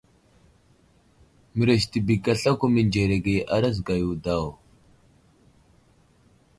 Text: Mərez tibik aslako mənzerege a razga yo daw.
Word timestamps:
Mərez 1.57 1.85
tibik 1.91 2.31
aslako 2.35 2.71
mənzerege 2.77 3.37
a 3.55 3.61
razga 3.67 4.01
yo 4.01 4.19
daw. 4.29 4.53